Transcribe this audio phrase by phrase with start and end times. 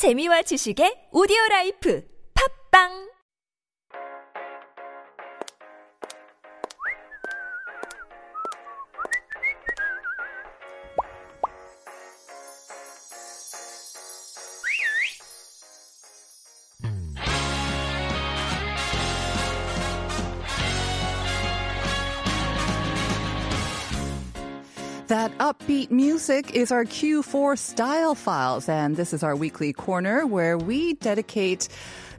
[0.00, 2.00] 재미와 지식의 오디오 라이프.
[2.32, 3.09] 팝빵
[25.50, 30.94] upbeat music is our Q4 Style Files, and this is our weekly corner where we
[30.94, 31.66] dedicate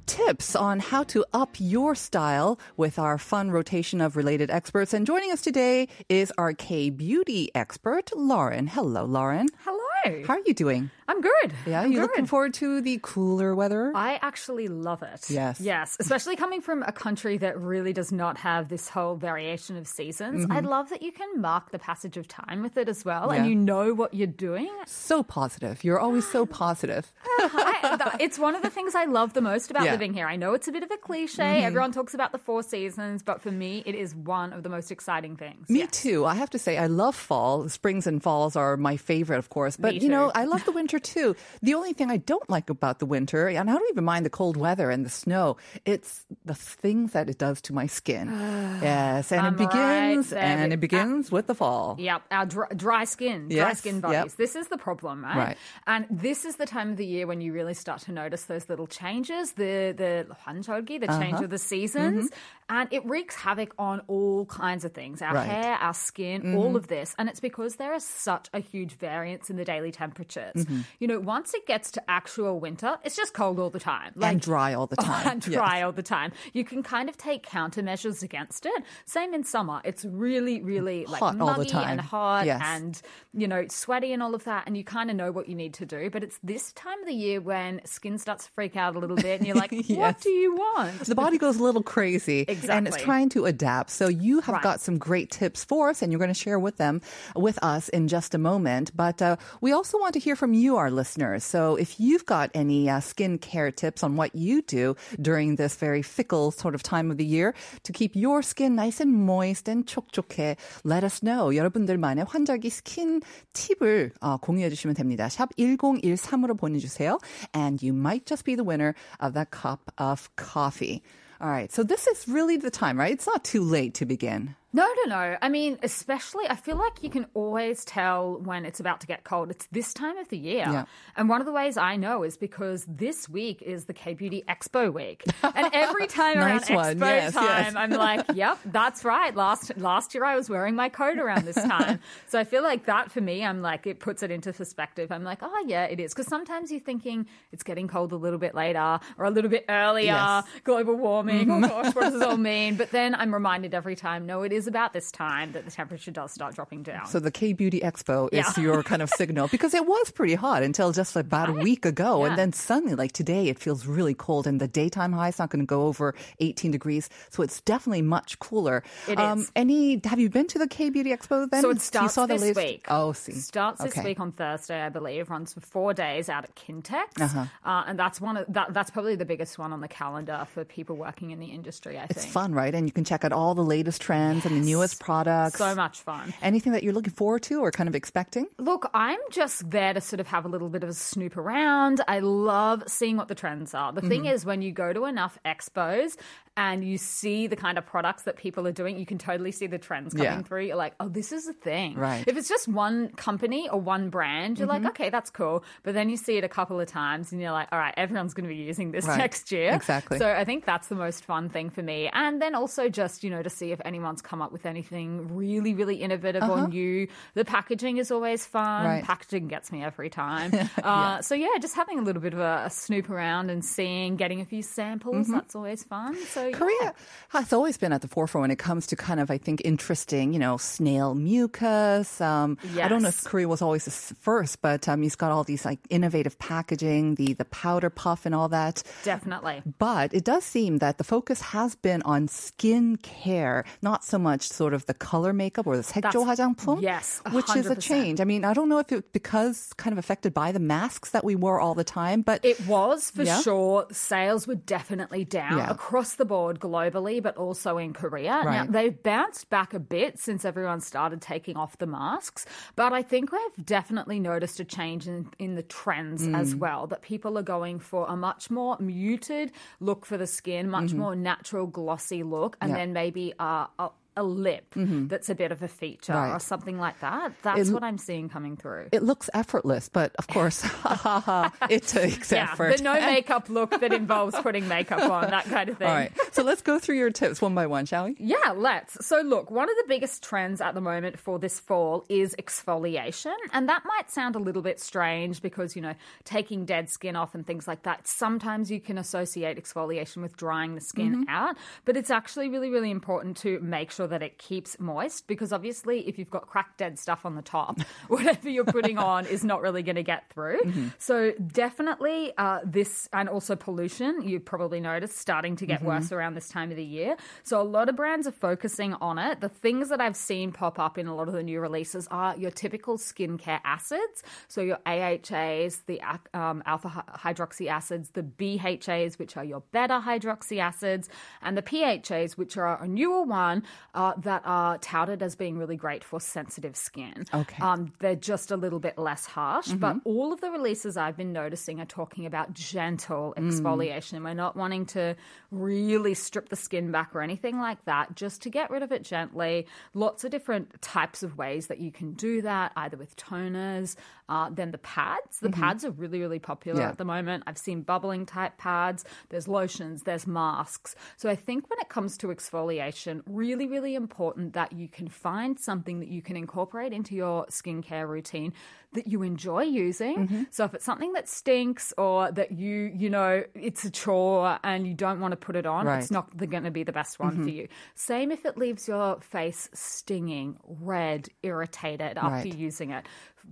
[0.06, 4.94] tips on how to up your style with our fun rotation of related experts.
[4.94, 8.68] And joining us today is our K beauty expert, Lauren.
[8.68, 9.48] Hello, Lauren.
[9.64, 9.81] Hello.
[10.04, 10.90] How are you doing?
[11.08, 11.54] I'm good.
[11.68, 12.04] Yeah, I'm you good.
[12.04, 13.92] looking forward to the cooler weather?
[13.94, 15.30] I actually love it.
[15.30, 15.60] Yes.
[15.60, 15.98] Yes.
[16.00, 20.48] Especially coming from a country that really does not have this whole variation of seasons.
[20.50, 23.42] I love that you can mark the passage of time with it as well and
[23.42, 23.50] Mm-hmm.
[23.50, 24.70] You know what you're doing.
[24.86, 25.84] So positive.
[25.84, 27.12] You're always so positive.
[27.40, 29.92] I, it's one of the things I love the most about Yeah.
[29.94, 30.28] living here.
[30.28, 31.64] I know it's a bit of a cliche.
[31.64, 34.92] Everyone talks about the four seasons, but for me, it is one of the most
[34.92, 35.68] exciting things.
[35.70, 35.92] Me Yes.
[36.02, 36.26] too.
[36.26, 37.68] I have to say, I love fall.
[37.68, 39.76] Springs and falls are my favorite, of course.
[39.76, 40.33] But, Me you know, too.
[40.35, 41.35] I love the winter too.
[41.63, 44.31] The only thing I don't like about the winter, and I don't even mind the
[44.31, 48.29] cold weather and the snow, it's the things that it does to my skin.
[48.83, 49.33] yes.
[49.33, 51.97] And I'm it begins, right there and with- it begins with the fall.
[51.99, 54.03] Yep, our dry, dry skin, dry Yes, skin yep.
[54.03, 54.35] bodies.
[54.35, 55.37] This is the problem, right?
[55.37, 55.57] Right.
[55.87, 58.69] And this is the time of the year when you really start to notice those
[58.69, 61.45] little changes, the the 환절기, the change Uh-huh.
[61.45, 62.31] of the seasons,
[62.69, 65.49] and it wreaks havoc on all kinds of things, our Right.
[65.49, 65.63] Mm-hmm.
[65.63, 67.15] hair, our skin, all of this.
[67.19, 70.54] And it's because there is such a huge variance in the daily temperatures.
[70.54, 70.82] Mm-hmm.
[71.00, 74.40] You know, once it gets to actual winter, it's just cold all the time, and
[74.42, 75.28] dry all the time.
[75.28, 76.34] and dry all the time.
[76.54, 78.84] You can kind of take countermeasures against it.
[79.06, 79.82] Same in summer.
[79.86, 81.90] It's really, really like Hot all the muggy time.
[81.90, 82.62] and hot Yes.
[82.64, 83.02] and
[83.34, 85.74] you know sweaty and all of that, and you kind of know what you need
[85.76, 86.10] to do.
[86.10, 89.16] But it's this time of the year when skin starts to freak out a little
[89.16, 89.98] bit, and you're like, Yes.
[89.98, 92.70] "What do you want?" The body goes a little crazy Exactly.
[92.72, 93.90] and it's trying to adapt.
[93.92, 94.62] So you have Right.
[94.64, 97.00] got some great tips for us and you're going to share with them
[97.36, 98.92] with us in just a moment.
[98.96, 101.45] But uh, we also want to hear from you, our listeners.
[101.45, 106.03] So if you've got any uh, skincare tips on what you do during this very
[106.03, 107.55] fickle sort of time of the year
[107.85, 111.51] to keep your skin nice and moist and 촉촉해, let us know.
[111.51, 115.29] 여러분들만의 환절기 스킨 팁을 어, 공유해 주시면 됩니다.
[115.29, 117.19] 샵 1013으로 보내주세요.
[117.55, 121.03] And you might just be the winner of that cup of coffee.
[121.41, 121.71] All right.
[121.71, 123.13] So this is really the time, right?
[123.13, 124.57] It's not too late to begin.
[124.74, 125.38] No, no, no.
[125.42, 129.26] I mean, especially, I feel like you can always tell when it's about to get
[129.26, 129.52] cold.
[129.52, 130.66] It's this time of the year.
[130.66, 130.86] Yeah.
[131.18, 134.44] And one of the ways I know is because this week is the K Beauty
[134.48, 135.26] Expo week.
[135.44, 137.00] And every time Nice around one.
[137.00, 137.76] Expo Yes, time, yes.
[137.76, 139.36] I'm like, yep, that's right.
[139.36, 142.00] Last last year I was wearing my coat around this time.
[142.28, 145.12] so I feel like that for me, I'm like, it puts it into perspective.
[145.12, 146.14] I'm like, oh, yeah, it is.
[146.14, 149.66] Because sometimes you're thinking it's getting cold a little bit later or a little bit
[149.68, 150.46] earlier, Yes.
[150.64, 151.52] global warming.
[151.52, 151.68] Oh mm.
[151.68, 152.76] gosh, what does it all mean?
[152.76, 156.12] But then I'm reminded every time, no, it is about this time that the temperature
[156.12, 157.06] does start dropping down.
[157.08, 158.64] So the K Beauty Expo is Yeah.
[158.64, 162.24] your kind of signal because it was pretty hot until just about a week ago.
[162.24, 162.30] Yeah.
[162.32, 165.50] And then suddenly, like today, it feels really cold and the daytime high is not
[165.50, 167.10] going to go over 18 degrees.
[167.30, 168.84] So it's definitely much cooler.
[169.08, 169.52] It um, is.
[169.56, 171.62] Any, have you been to the K Beauty Expo then?
[171.62, 172.86] So it starts saw this latest- week.
[172.90, 173.34] Oh, see.
[173.34, 175.30] Starts this week on Thursday, I believe.
[175.30, 177.46] Runs for four days out at Kintex, Uh-huh.
[177.66, 180.64] uh, and that's one of that, that's probably the biggest one on the calendar for
[180.64, 181.98] people working in the industry.
[181.98, 182.74] I It's think It's fun, right?
[182.74, 185.58] And you can check out all the latest trends and the newest products.
[185.58, 186.34] so much fun.
[186.42, 188.48] Anything that you're looking forward to or kind of expecting?
[188.58, 192.02] Look, I'm just there to sort of have a little bit of a snoop around.
[192.08, 193.92] I love seeing what the trends are.
[193.94, 194.10] The Mm-hmm.
[194.10, 196.18] thing is, when you go to enough expos
[196.58, 199.68] and you see the kind of products that people are doing, you can totally see
[199.68, 200.42] the trends coming Yeah.
[200.42, 200.66] through.
[200.66, 201.96] You're like, oh, this is a thing.
[201.96, 202.26] Right.
[202.28, 204.84] If it's just one company or one brand, you're Mm-hmm.
[204.84, 205.64] like, okay, that's cool.
[205.84, 208.34] But then you see it a couple of times and you're like, all right, everyone's
[208.34, 209.18] going to be using this Right.
[209.18, 209.74] next year.
[209.74, 210.18] Exactly.
[210.18, 212.10] So I think that's the most fun thing for me.
[212.12, 215.74] And then also just, you know, to see if anyone's come up with anything really,
[215.74, 217.08] really innovative or new.
[217.34, 218.86] The packaging is always fun.
[218.86, 218.96] Uh-huh.
[218.96, 219.04] Right.
[219.04, 220.52] Packaging gets me every time.
[220.84, 224.18] uh, So yeah, just having a little bit of a, a snoop around and seeing,
[224.18, 226.18] getting a few samples, that's always fun.
[226.28, 226.43] So yeah.
[226.43, 226.59] Mm-hmm.
[226.59, 226.95] Korea
[227.31, 230.33] has always been at the forefront when it comes to kind of, I think, interesting,
[230.33, 232.21] you know, snail mucus.
[232.21, 233.27] Um, I don't know if Yes.
[233.27, 237.15] Korea was always the s- first, but um, he's got all these like innovative packaging,
[237.17, 238.83] the the powder puff and all that.
[239.05, 239.63] Definitely.
[239.79, 244.27] But it does seem that the focus has been on skin care, not so much
[244.27, 246.81] much sort of the color makeup or the 색조 화장품.
[246.83, 247.81] yes, which is a 100%.
[247.81, 248.21] change.
[248.21, 251.23] I mean, I don't know if it because kind of affected by the masks that
[251.25, 253.41] we wore all the time, but It was for Yeah.
[253.41, 253.87] sure.
[253.93, 255.71] Sales were definitely down Yeah.
[255.71, 258.36] across the board globally, but also in Korea.
[258.46, 263.02] Now, they've bounced back a bit since everyone started taking off the masks, but I
[263.12, 266.40] think we've definitely noticed a change in, in the trends Mm.
[266.42, 266.88] as well.
[266.88, 271.16] That people are going for a much more muted look for the skin, much more
[271.16, 272.80] natural, glossy look, and Mm-hmm.
[272.82, 275.08] Then maybe uh, a a lip mm-hmm.
[275.08, 276.34] that's a bit of a feature Right.
[276.34, 277.34] or something like that.
[277.44, 278.90] That's It- what I'm seeing coming through.
[278.92, 279.90] it looks effortless.
[279.90, 280.64] But of course,
[281.70, 282.78] it takes yeah, effort.
[282.78, 285.88] the no makeup look that involves putting makeup on, that kind of thing.
[285.88, 288.16] all right, so let's go through your tips one by one, shall we?
[288.20, 289.06] Yeah, let's.
[289.06, 293.36] So, look, one of the biggest trends at the moment for this fall is exfoliation.
[293.54, 297.36] And that might sound a little bit strange because, you know, taking dead skin off
[297.36, 301.30] and things like that, sometimes you can associate exfoliation with drying the skin mm-hmm.
[301.30, 301.58] out.
[301.86, 306.08] But it's actually really, really important to make sure that it keeps moist because obviously,
[306.08, 309.62] if you've got cracked dead stuff on the top, whatever you're putting on is not
[309.62, 310.60] really going to get through.
[310.98, 316.36] So, definitely uh, this, and also pollution, you probably noticed starting to get worse around
[316.36, 317.16] this time of the year.
[317.44, 319.42] So, a lot of brands are focusing on it.
[319.42, 322.36] The things that I've seen pop up in a lot of the new releases are
[322.38, 324.24] your typical skincare acids.
[324.48, 326.02] So, your AHAs, the
[326.34, 331.10] um, alpha hydroxy acids, the BHAs, which are your beta hydroxy acids,
[331.42, 333.64] and the PHAs, which are a newer one
[333.94, 337.26] uh, that are touted as being really great for sensitive skin.
[337.34, 337.62] Okay.
[337.62, 341.34] Um, they're just a little bit less harsh, but all of the releases I've been
[341.34, 344.14] noticing are talking about gentle exfoliation.
[344.14, 345.16] And we're not wanting to
[345.52, 349.04] really strip the skin back or anything like that, just to get rid of it
[349.04, 349.68] gently.
[349.94, 353.96] Lots of different types of ways that you can do that, either with toners,
[354.32, 355.40] uh, then the pads.
[355.42, 355.62] The mm-hmm.
[355.62, 356.90] pads are really, really popular Yeah.
[356.90, 357.44] at the moment.
[357.48, 360.96] I've seen bubbling type pads, there's lotions, there's masks.
[361.18, 365.60] So I think when it comes to exfoliation, really, really important that you can find
[365.60, 368.54] something that you can incorporate into your skincare routine
[368.94, 370.28] that you enjoy using.
[370.28, 370.44] Mm-hmm.
[370.52, 374.86] So if it's something that stinks or that you, you know, it's a chore and
[374.86, 376.00] you don't want to put it on, Right.
[376.00, 377.50] it's not going to be the best one for mm-hmm.
[377.50, 377.68] you.
[377.96, 382.56] Same if it leaves your face stinging, red, irritated after Right.
[382.56, 383.06] using it.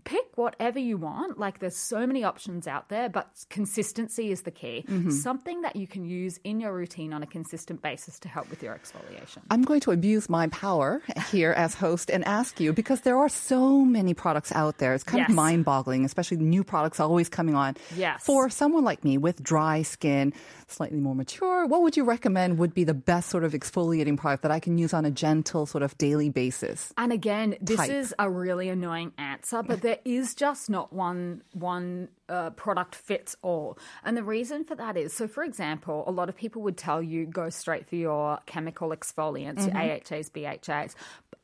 [0.03, 1.39] Pick whatever you want.
[1.39, 4.85] Like there's so many options out there, but consistency is the key.
[4.87, 5.11] Mm-hmm.
[5.11, 8.63] Something that you can use in your routine on a consistent basis to help with
[8.63, 9.39] your exfoliation.
[9.49, 11.01] I'm going to abuse my power
[11.31, 14.93] here as host and ask you because there are so many products out there.
[14.93, 15.29] It's kind Yes.
[15.29, 17.75] of mind boggling, especially new products always coming on.
[17.95, 18.23] Yes.
[18.23, 20.33] For someone like me with dry skin,
[20.67, 24.43] slightly more mature, what would you recommend would be the best sort of exfoliating product
[24.43, 26.93] that I can use on a gentle sort of daily basis?
[26.97, 27.89] And again, this type.
[27.89, 33.35] is a really annoying answer, but there is just not one one uh, product fits
[33.41, 33.77] all.
[34.03, 37.01] And the reason for that is, so for example, a lot of people would tell
[37.01, 40.13] you go straight for your chemical exfoliants, your mm-hmm.
[40.13, 40.95] AHAs, BHAs.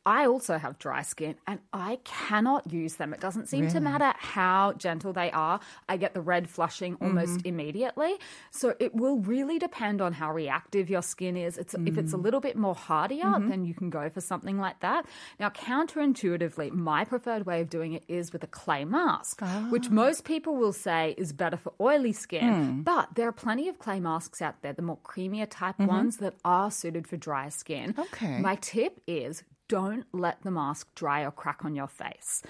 [0.08, 3.12] I also have dry skin and I cannot use them.
[3.12, 5.60] It doesn't seem to matter how gentle they are.
[5.90, 7.48] I get the red flushing almost mm-hmm.
[7.48, 8.14] immediately.
[8.52, 11.58] So it will really depend on how reactive your skin is.
[11.58, 12.24] It's if it's a mm.
[12.24, 13.50] little bit more hardier, mm-hmm.
[13.50, 15.08] then you can go for something like that.
[15.40, 19.94] Now, counterintuitively, my preferred way of doing it is with a clay mask, which ah.
[19.94, 22.54] most people will say is better for oily skin.
[22.54, 22.82] Hmm.
[22.82, 25.88] But there are plenty of clay masks out there, the more creamier type mm-hmm.
[25.88, 27.96] ones that are suited for dry skin.
[27.98, 28.40] Okay.
[28.40, 32.44] My tip is don't let the mask dry or crack on your face.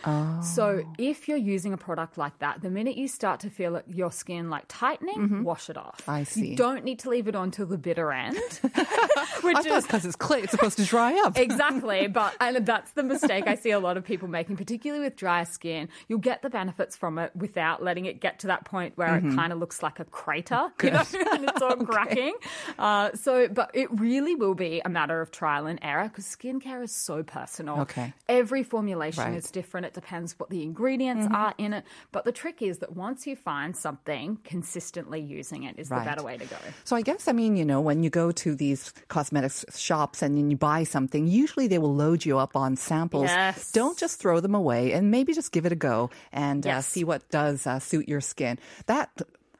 [0.43, 3.85] So if you're using a product like that, the minute you start to feel it,
[3.87, 6.01] your skin like tightening, wash it off.
[6.07, 6.49] I see.
[6.49, 8.35] You don't need to leave it on till the bitter end,
[9.41, 11.37] which I thought is because it's clay, it's supposed to dry up.
[11.45, 15.15] exactly but and that's the mistake i see a lot of people making particularly with
[15.15, 18.97] dry skin you'll get the benefits from it without letting it get to that point
[18.97, 19.31] where Mm-hmm.
[19.31, 22.33] it kind of looks like a crater you know and it's all cracking
[22.79, 26.83] uh, so but it really will be a matter of trial and error because skincare
[26.83, 28.07] is so personal Okay.
[28.27, 29.29] every formulation Right.
[29.29, 29.37] Mm-hmm.
[29.37, 31.83] is different it depends what the ingredients are in it
[32.15, 36.03] but the trick is that once you find something consistently using it is Right.
[36.03, 36.57] the better way to go
[36.89, 38.81] So I guess I mean, you know, when you go to these
[39.15, 43.29] cosmetics shops and then you buy something, usually they will load you up on samples.
[43.29, 43.71] Yes.
[43.71, 47.03] Don't just throw them away and maybe just give it a go and uh, see
[47.03, 48.57] what does uh, suit your skin.
[48.87, 49.09] That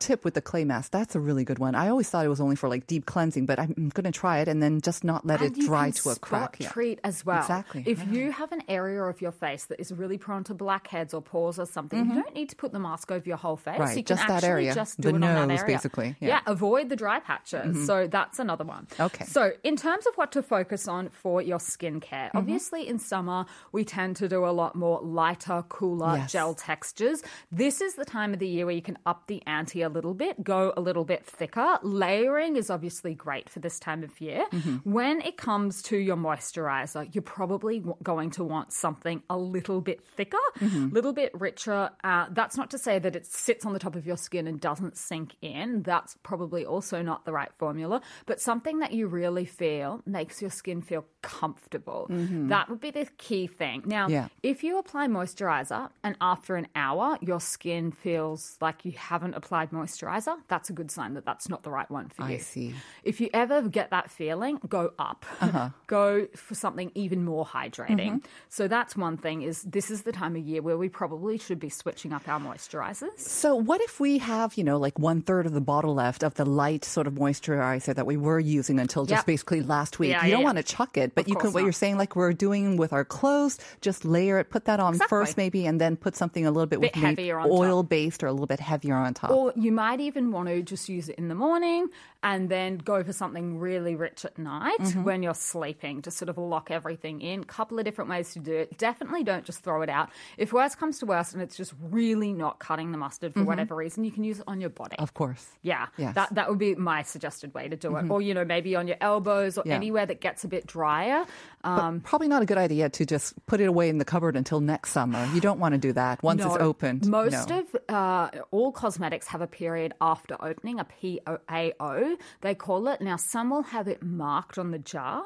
[0.07, 1.74] tip with the clay mask, that's a really good one.
[1.75, 4.35] I always thought it was only for like deep cleansing, but I'm going to try
[4.41, 6.57] it and then just not let And it dry to a crack.
[6.59, 6.69] Yeah.
[6.69, 7.41] treat as well.
[7.41, 8.12] Exactly, If yeah.
[8.15, 11.57] you have an area of your face that is really prone to blackheads or pores
[11.59, 13.74] or something, you don't need to put the mask over your whole face.
[13.74, 13.81] Mm-hmm.
[13.81, 14.75] Right, you can just that actually area.
[14.75, 15.63] just The do it on that area.
[15.75, 16.39] basically, yeah.
[16.39, 16.51] Mm-hmm.
[16.51, 17.85] avoid the dry patches.
[17.85, 18.88] So that's another one.
[19.00, 19.25] Okay.
[19.25, 22.38] So in terms of what to focus on for your skincare, Mm-hmm.
[22.38, 26.31] obviously in summer we tend to do a lot more lighter, cooler Yes.
[26.31, 27.21] gel textures.
[27.51, 30.13] This is the time of the year where you can up the ante a little
[30.13, 31.79] bit, go a little bit thicker.
[31.81, 34.45] Layering is obviously great for this time of year.
[34.51, 34.91] Mm-hmm.
[34.91, 40.05] When it comes to your moisturizer, you're probably going to want something a little bit
[40.05, 41.89] thicker, a little bit richer.
[42.03, 44.59] Uh, that's not to say that it sits on the top of your skin and
[44.59, 45.81] doesn't sink in.
[45.83, 50.51] That's probably also not the right formula, but something that you really feel makes your
[50.51, 52.07] skin feel comfortable.
[52.09, 52.49] Mm-hmm.
[52.49, 53.83] That would be the key thing.
[53.85, 54.27] Now, Yeah.
[54.43, 59.71] if you apply moisturizer and after an hour your skin feels like you haven't applied
[59.75, 62.36] moisturizer, that's a good sign that that's not the right one for you.
[62.36, 62.74] I see.
[63.03, 65.25] If you ever get that feeling, go up.
[65.41, 65.70] Uh-huh.
[65.88, 67.98] go for something even more hydrating.
[67.98, 68.17] Mm-hmm.
[68.50, 71.60] So that's one thing is this is the time of year where we probably should
[71.60, 73.20] be switching up our moisturizers.
[73.20, 76.34] So, what if we have, you know, like one third of the bottle left of
[76.36, 79.25] the light sort of moisturizer that we were using until just Yep.
[79.25, 80.10] basically last week?
[80.12, 80.46] Yeah, you yeah, don't yeah.
[80.46, 82.94] want to chuck it, but Of you can, what you're saying, like we're doing with
[82.94, 85.10] our clothes, just layer it, put that on Exactly.
[85.10, 87.58] first maybe, and then put something a little bit, Bit with heavier on top.
[87.60, 89.32] oil based or a little bit heavier on top.
[89.32, 91.88] Or you might even want to just use it in the morning
[92.24, 95.03] and then go for something really rich at night Mm-hmm.
[95.03, 97.43] when you're sleeping to sort of lock everything in.
[97.43, 98.77] Couple of different ways to do it.
[98.77, 100.10] Definitely don't just throw it out.
[100.38, 103.75] If worse comes to worse and it's just really not cutting the mustard for whatever
[103.75, 104.95] reason, you can use it on your body.
[104.95, 105.03] Mm-hmm.
[105.03, 105.45] Of course.
[105.62, 106.10] Yeah, Yes.
[106.10, 106.13] Mm-hmm.
[106.15, 108.10] that that would be my suggested way to do it.
[108.10, 109.75] Or you know maybe on your elbows or Yeah.
[109.75, 111.25] anywhere that gets a bit drier.
[111.63, 114.36] Um, But probably not a good idea to just put it away in the cupboard
[114.36, 115.25] until next summer.
[115.34, 117.07] You don't want to do that once it's opened.
[117.07, 117.60] Most no.
[117.60, 123.01] of uh, all cosmetics have a period after opening, a PAO, they call it.
[123.01, 125.24] Now, some will have it marked on the jar.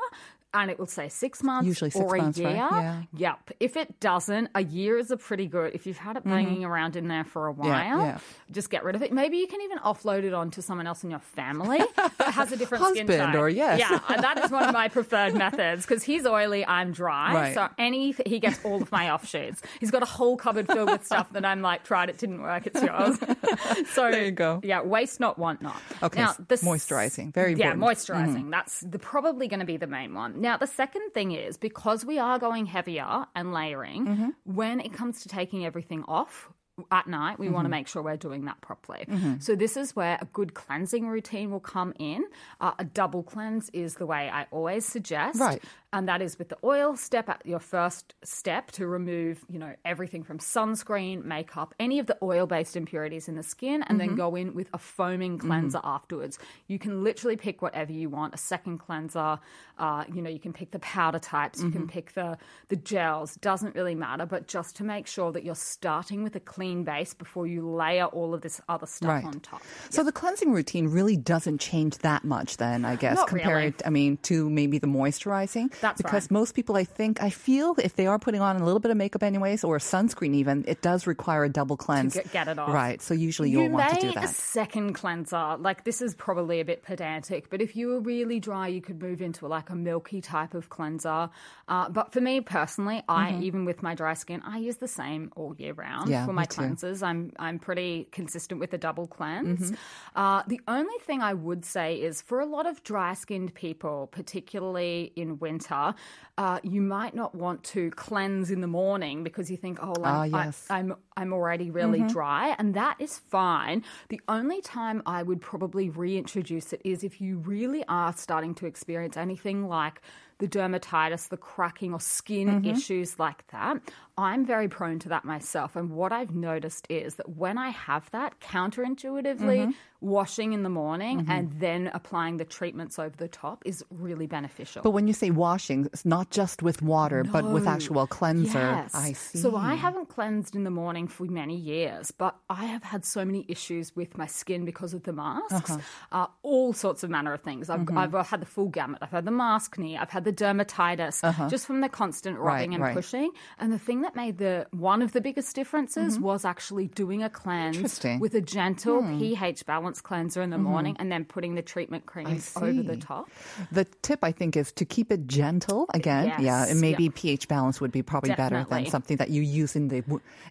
[0.51, 2.47] And it will say six months Usually six or a months, right?
[2.55, 2.57] year.
[2.57, 3.01] Yeah.
[3.15, 3.51] Yep.
[3.59, 5.75] If it doesn't, a year is a pretty good.
[5.75, 7.99] If you've had it banging around in there for a while, Mm-hmm.
[8.07, 8.19] yeah.
[8.49, 9.13] just get rid of it.
[9.13, 12.57] Maybe you can even offload it onto someone else in your family that has a
[12.57, 13.41] different skin Husband tone.
[13.41, 13.79] or- yes.
[13.79, 17.33] Yeah, and that is one of my preferred methods because he's oily, I'm dry.
[17.33, 17.53] Right.
[17.53, 19.61] So any he gets all of my offshoots.
[19.79, 22.65] He's got a whole cupboard filled with stuff that I'm like, tried it, didn't work,
[22.65, 23.19] it's yours.
[23.93, 24.61] so There you go.
[24.63, 25.77] Yeah, waste not, want not.
[26.01, 27.31] Okay, Now, s- the s- moisturizing.
[27.33, 27.99] Very Yeah, important.
[27.99, 28.13] Mm-hmm.
[28.47, 28.49] moisturizing.
[28.51, 30.38] That's the, probably going to be the main one.
[30.39, 34.29] Now, the second thing is because we are going heavier and layering, Mm-hmm.
[34.45, 36.49] when it comes to taking everything off.
[36.91, 37.55] At night, we Mm-hmm.
[37.55, 39.05] want to make sure we're doing that properly.
[39.41, 42.23] So, this is where a good cleansing routine will come in.
[42.61, 45.61] Uh, a double cleanse is the way I always suggest Right.
[45.91, 49.75] And that is with the oil step at your first step to remove you know
[49.85, 54.09] everything from sunscreen makeup any of the oil based impurities in the skin and then
[54.09, 54.17] mm-hmm.
[54.17, 55.47] go in with a foaming mm-hmm.
[55.47, 59.39] cleanser afterwards you can literally pick whatever you want a second cleanser
[59.77, 61.89] uh, you know you can pick the powder types you can mm-hmm.
[61.89, 62.37] pick the
[62.69, 66.39] the gels doesn't really matter but just to make sure that you're starting with a
[66.39, 69.25] clean base before you layer all of this other stuff Right.
[69.25, 73.27] on top So the cleansing routine really doesn't change that much then, I guess, Not
[73.27, 73.85] compared, really.
[73.85, 75.78] I mean, to maybe the moisturizing.
[75.81, 76.31] That's because right.
[76.31, 78.97] most people, I think, I feel if they are putting on a little bit of
[78.97, 82.13] makeup anyways, or sunscreen even, it does require a double cleanse.
[82.15, 82.73] get- get it off.
[82.73, 83.01] Right.
[83.01, 84.23] So usually you you'll want may to do that.
[84.25, 85.57] a second cleanser.
[85.57, 89.01] Like this is probably a bit pedantic, but if you were really dry, you could
[89.01, 91.29] move into like a milky type of cleanser.
[91.67, 95.31] Uh, but for me personally, I even with my dry skin, I use the same
[95.35, 96.11] all year round Mm-hmm.
[96.11, 96.61] Yeah, for my too.
[96.61, 97.01] cleansers.
[97.03, 99.71] I'm I'm pretty consistent with the double cleanse.
[99.71, 99.75] Mm-hmm.
[100.19, 104.07] Uh, the only thing I would say is for a lot of dry skinned people,
[104.11, 109.57] particularly in winter, uh, you might not want to cleanse in the morning because you
[109.57, 110.65] think, oh, Ah, I'm, I- yes.
[110.69, 113.83] I'm I'm already really dry, and that is fine.
[114.07, 118.65] The only time I would probably reintroduce it is if you really are starting to
[118.65, 120.01] experience anything like
[120.37, 123.81] the dermatitis, the cracking, or skin issues like that.
[124.19, 128.09] I'm very prone to that myself, and what I've noticed is that when I have
[128.11, 133.83] that, counterintuitively, washing in the morning and then applying the treatments over the top is
[133.89, 134.81] really beneficial.
[134.81, 138.59] But when you say washing, it's not just with water, but with actual cleanser.
[138.59, 138.95] Yes.
[138.95, 139.39] I see.
[139.39, 143.25] So I haven't cleansed in the morning for many years, but I have had so
[143.25, 145.69] many issues with my skin because of the masks.
[145.71, 145.79] Uh-huh.
[146.13, 147.69] Uh, all sorts of manner of things.
[147.69, 147.97] I've, Mm-hmm.
[147.97, 148.99] I've had the full gamut.
[149.01, 149.97] I've had the maskne.
[149.99, 152.89] I've had the dermatitis just from the constant rubbing and Uh-huh.
[152.89, 152.95] right.
[152.95, 153.31] pushing.
[153.57, 157.29] And the thing that made the one of the biggest differences was actually doing a
[157.29, 158.15] cleanse Mm-hmm.
[158.15, 158.19] Hmm.
[158.19, 162.53] with a gentle pH balance cleanser in the morning and then putting the treatment creams
[162.55, 163.29] over the top.
[163.71, 166.25] The tip, I think, is to keep it gentle again.
[166.27, 167.09] Yes, Yeah, and maybe yeah.
[167.15, 170.03] pH balance would be probably better than something that you use in the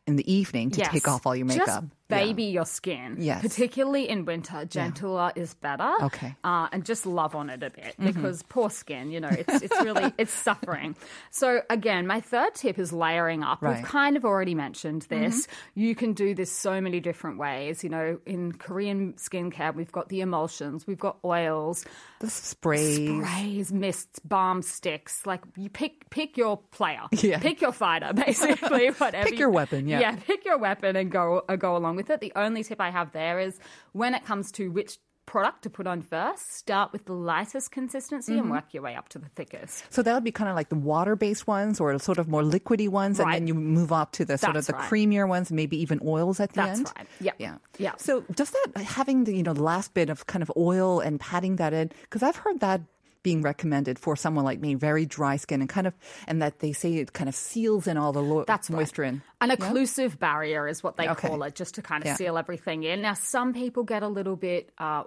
[0.06, 1.66] in the evening to take off all your makeup.
[1.66, 2.18] Just Yeah.
[2.24, 3.16] baby your skin.
[3.18, 3.42] Yes.
[3.42, 5.92] Particularly in winter, gentler is better.
[6.02, 6.34] Okay.
[6.42, 9.82] Uh, and just love on it a bit because poor skin, you know, it's, it's
[9.82, 10.96] really, it's suffering.
[11.30, 13.60] So again, my third tip is layering up.
[13.60, 13.76] Right.
[13.76, 15.46] We've kind of already mentioned this.
[15.74, 17.84] You can do this so many different ways.
[17.84, 21.84] You know, in Korean skincare, we've got the emulsions, we've got oils,
[22.20, 22.96] The sprays.
[22.96, 25.26] sprays, mists, balm sticks.
[25.26, 27.38] Like you pick pick your player, Yeah.
[27.38, 28.88] pick your fighter, basically.
[28.98, 29.28] Whatever.
[29.28, 30.00] Pick your weapon, yeah.
[30.00, 30.16] yeah.
[30.16, 32.20] Pick your weapon and go uh, go along with it.
[32.20, 33.58] The only tip I have there is
[33.92, 38.32] when it comes to which product to put on first, start with the lightest consistency
[38.32, 38.40] Mm-hmm.
[38.40, 39.84] and work your way up to the thickest.
[39.92, 42.88] So that would be kind of like the water-based ones, or sort of more liquidy
[42.88, 44.88] ones, and then you move up to the sort of the right.
[44.90, 46.92] creamier ones, maybe even oils at the That's end.
[46.96, 47.06] right.
[47.20, 47.34] Yep.
[47.38, 47.56] Yeah.
[47.76, 47.92] Yeah.
[47.98, 51.20] So does that having the you know the last bit of kind of oil and
[51.20, 51.90] patting that in?
[52.08, 52.80] Because I've heard that
[53.24, 55.92] being recommended for someone like me, very dry skin, and kind of
[56.26, 58.78] and that they say it kind of seals in all the lo- That's right.
[58.78, 59.20] moisture in.
[59.40, 61.28] An occlusive barrier is what they Okay.
[61.28, 62.14] call it, just to kind of Yeah.
[62.16, 63.00] seal everything in.
[63.02, 65.04] Now, some people get a little bit uh,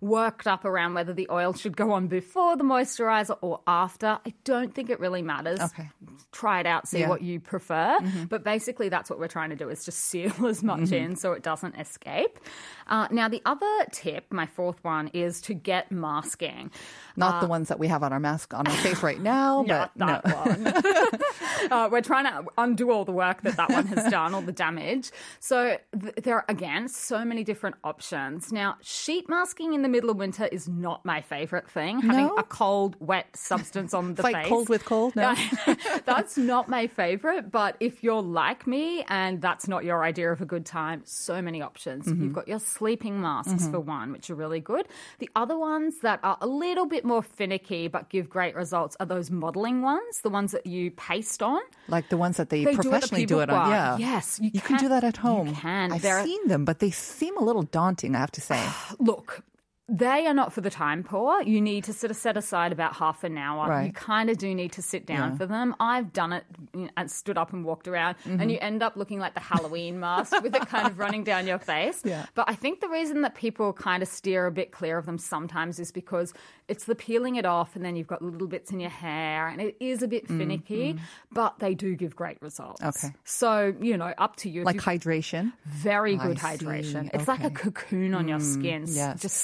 [0.00, 4.18] worked up around whether the oil should go on before the moisturizer or after.
[4.26, 5.58] I don't think it really matters.
[5.60, 5.88] Okay.
[6.32, 7.04] Try it out, see Yeah.
[7.04, 7.10] Mm-hmm.
[7.10, 7.98] what you prefer.
[8.28, 11.32] But basically, that's what we're trying to do is just seal as much in so
[11.32, 12.38] it doesn't escape.
[12.86, 16.70] Uh, now, the other tip, my fourth one, is to get masking.
[17.16, 19.96] Not the ones that we have on our mask on our face right now, but
[19.96, 20.20] no.
[20.22, 20.66] one.
[21.72, 24.52] uh, we're trying to undo all the work that that one has done, all the
[24.52, 25.10] damage.
[25.40, 28.52] So th- there are again so many different options.
[28.52, 32.00] Now, sheet masking in the middle of winter is not my favorite thing.
[32.00, 32.34] Having No?
[32.36, 34.46] a cold, wet substance on the face.
[34.46, 35.14] cold with cold.
[35.16, 35.34] No.
[36.04, 40.40] that's not my favorite, but if you're like me and that's not your idea of
[40.40, 42.06] a good time, so many options.
[42.06, 42.22] Mm-hmm.
[42.22, 44.86] You've got your sleeping masks for one, which are really good.
[45.18, 49.06] The other ones that are a little bit more finicky but give great results are
[49.06, 51.60] those modeling ones, the ones that you paste on.
[51.88, 53.70] Like the ones that they, They do professionally do it on.
[53.70, 53.96] Yeah.
[53.98, 55.48] Yes, you you can, do that at home.
[55.48, 55.92] you can.
[55.92, 58.14] I've They're- seen them, but they seem a little daunting.
[58.16, 58.62] I have to say.
[58.98, 59.42] Look,
[59.90, 61.40] they are not for the time poor.
[61.42, 63.68] You need to sort of set aside about half an hour.
[63.68, 63.86] Right.
[63.86, 65.74] You kind of do need to sit down for them.
[65.80, 68.40] I've done it you know, and stood up and walked around, Mm-hmm.
[68.40, 71.46] and you end up looking like the Halloween mask with it kind of running down
[71.46, 72.02] your face.
[72.04, 72.26] Yeah.
[72.34, 75.16] But I think the reason that people kind of steer a bit clear of them
[75.18, 76.34] sometimes is because
[76.68, 79.60] it's the peeling it off, and then you've got little bits in your hair, and
[79.62, 80.96] it is a bit finicky,
[81.32, 82.82] but they do give great results.
[82.82, 83.14] Mm, Okay.
[83.24, 84.64] So, you know, up to you.
[84.64, 85.52] Like hydration.
[85.64, 86.46] very I good see.
[86.46, 87.10] hydration.
[87.14, 87.54] It's like a Okay.
[87.54, 89.22] Mm, cocoon on your skin, s- yes.
[89.22, 89.36] just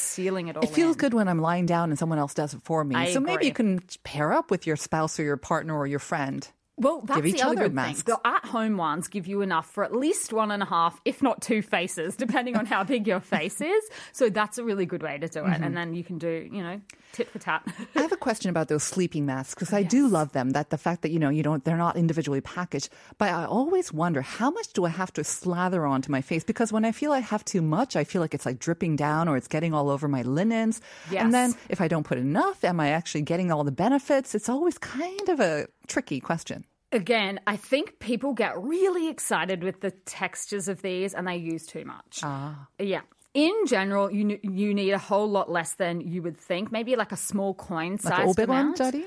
[0.49, 0.99] it all It feels in.
[1.01, 2.95] good when I'm lying down and someone else does it for me.
[2.97, 5.99] I so maybe you can pair up with your spouse or your partner or your
[5.99, 6.47] friend.
[6.77, 8.03] Well, that's Give each the other other good masks.
[8.03, 8.17] thing.
[8.17, 11.41] The at-home ones give you enough for at least one and a half, if not
[11.41, 13.85] two faces, depending on how big your face is.
[14.13, 15.45] So that's a really good way to do it.
[15.45, 15.63] Mm-hmm.
[15.63, 16.81] And then you can do, you know,
[17.13, 17.63] tit for tat.
[17.95, 20.51] I have a question about those sleeping masks because I do love them.
[20.51, 22.89] That the fact that you know you don't they're not individually packaged,
[23.19, 26.73] but I always wonder how much do I have to slather onto my face because
[26.73, 29.37] when I feel I have too much, I feel like it's like dripping down or
[29.37, 30.81] it's getting all over my linens.
[31.11, 31.23] Yes.
[31.23, 34.35] And then if I don't put enough, am I actually getting all the benefits?
[34.35, 36.65] It's always kind of a tricky question.
[36.93, 41.67] Again, I think people get really excited with the textures of these and they use
[41.67, 42.21] too much.
[42.23, 42.69] Ah.
[42.79, 43.01] Yeah.
[43.35, 46.71] In general, you you need a whole lot less than you would think.
[46.71, 48.77] Maybe like a small coin Like size Obi Wan amount.
[48.77, 49.05] Daddy?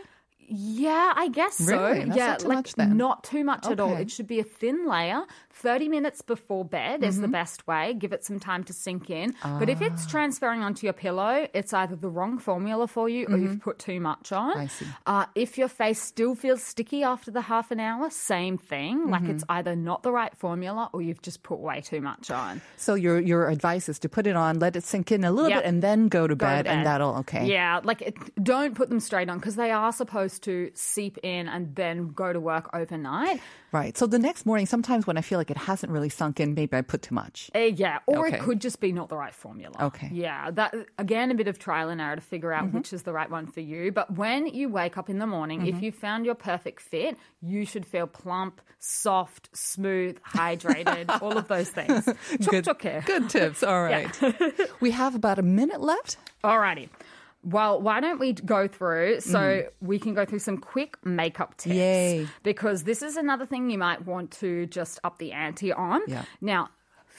[0.50, 1.78] Yeah, I guess so.
[1.78, 2.06] Really?
[2.06, 2.98] That's yeah, not too like much then.
[2.98, 3.96] not too much at all.
[3.98, 5.24] It should be a thin layer.
[5.52, 7.22] 30 minutes before bed is Mm-hmm.
[7.24, 7.94] the best way.
[7.96, 9.34] Give it some time to sink in.
[9.44, 10.10] But if it's Ah.
[10.10, 14.00] transferring onto your pillow, it's either the wrong formula for you or you've put too
[14.00, 14.52] much on.
[14.52, 14.60] Mm-hmm.
[14.60, 14.86] I see.
[15.06, 19.10] Uh, if your face still feels sticky after the half an hour, same thing.
[19.10, 19.52] Like it's Mm-hmm.
[19.52, 22.62] either not the right formula or you've just put way too much on.
[22.78, 25.50] So your your advice is to put it on, let it sink in a little
[25.50, 25.64] Yep.
[25.64, 27.46] bit, and then go to, Go to bed, and that'll okay.
[27.48, 31.48] Yeah, like it, don't put them straight on because they are supposed to seep in
[31.48, 33.42] and then go to work overnight.
[33.72, 33.98] Right.
[33.98, 36.76] So the next morning, sometimes when I feel like it hasn't really sunk in, maybe
[36.78, 37.52] I put too much.
[37.54, 38.38] Uh, yeah, or Okay.
[38.38, 39.76] it could just be not the right formula.
[39.82, 40.10] Okay.
[40.12, 42.78] Yeah, that again a bit of trial and error to figure out Mm-hmm.
[42.78, 43.92] which is the right one for you.
[43.92, 45.78] But when you wake up in the morning, Mm-hmm.
[45.78, 51.48] if you found your perfect fit, you should feel plump, soft, smooth, hydrated, all of
[51.48, 52.06] those things.
[52.48, 52.66] Good,
[53.06, 53.64] good tips.
[53.64, 54.10] All right.
[54.80, 56.18] we have about a minute left.
[56.44, 56.90] Alrighty.
[57.44, 61.74] Well, why don't we go through so we can go through some quick makeup tips?
[61.76, 61.80] Mm-hmm.
[61.80, 62.28] Yay.
[62.44, 66.02] Because this is another thing you might want to just up the ante on.
[66.08, 66.24] Yeah.
[66.42, 66.70] Now,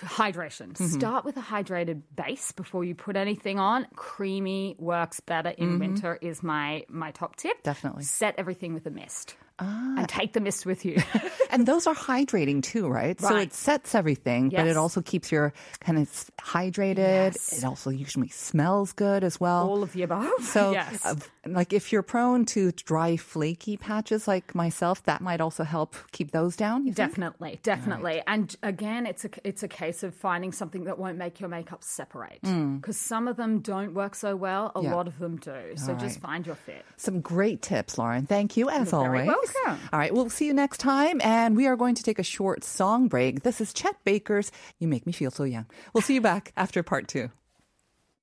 [0.03, 0.77] hydration.
[0.77, 3.87] Start with a hydrated base before you put anything on.
[3.97, 7.63] Creamy works better in winter is my my top tip.
[7.63, 8.05] Definitely.
[8.05, 9.37] Set everything with a mist.
[9.59, 11.03] And take the mist with you.
[11.51, 13.19] And those are hydrating too, right?
[13.19, 16.99] So it sets everything, but it also keeps your kind of hydrated.
[16.99, 17.57] Yes.
[17.57, 19.67] It also usually smells good as well.
[19.67, 20.29] all of the above.
[20.43, 21.03] so, yes.
[21.07, 21.15] uh,
[21.47, 26.33] like if you're prone to dry, flaky patches like myself, that might also help keep
[26.33, 26.87] those down.
[26.87, 27.09] you think?
[27.09, 28.23] Definitely, definitely.
[28.27, 31.83] And again, it's a it's a case of finding something that won't make your makeup
[31.83, 34.71] separate because some of them don't work so well.
[34.75, 34.85] A Mm.
[34.85, 34.95] Yeah.
[34.95, 35.73] lot of them do.
[35.77, 36.23] So just right.
[36.23, 36.85] find your fit.
[36.99, 38.27] Some great tips, Lauren.
[38.27, 39.27] Thank you as You're very
[39.67, 42.65] All right, we'll see you next time, and we are going to take a short
[42.65, 43.43] song break.
[43.43, 46.83] This is Chet Baker's "You Make Me Feel So Young." We'll see you back after
[46.83, 47.31] part two.